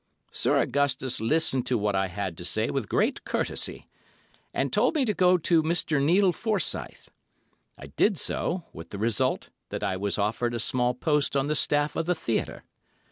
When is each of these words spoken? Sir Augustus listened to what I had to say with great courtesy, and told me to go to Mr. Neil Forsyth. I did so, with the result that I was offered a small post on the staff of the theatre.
Sir 0.31 0.57
Augustus 0.57 1.21
listened 1.21 1.67
to 1.67 1.77
what 1.77 1.93
I 1.95 2.07
had 2.07 2.35
to 2.37 2.43
say 2.43 2.71
with 2.71 2.89
great 2.89 3.23
courtesy, 3.23 3.87
and 4.51 4.73
told 4.73 4.95
me 4.95 5.05
to 5.05 5.13
go 5.13 5.37
to 5.37 5.61
Mr. 5.61 6.01
Neil 6.03 6.31
Forsyth. 6.31 7.11
I 7.77 7.85
did 7.85 8.17
so, 8.17 8.65
with 8.73 8.89
the 8.89 8.97
result 8.97 9.49
that 9.69 9.83
I 9.83 9.97
was 9.97 10.17
offered 10.17 10.55
a 10.55 10.59
small 10.59 10.95
post 10.95 11.37
on 11.37 11.45
the 11.45 11.55
staff 11.55 11.95
of 11.95 12.07
the 12.07 12.15
theatre. 12.15 12.63